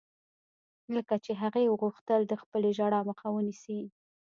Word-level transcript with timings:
لکه 0.95 1.15
چې 1.25 1.31
هغې 1.41 1.73
غوښتل 1.79 2.21
د 2.27 2.33
خپلې 2.41 2.69
ژړا 2.77 3.01
مخه 3.09 3.27
ونيسي. 3.31 3.81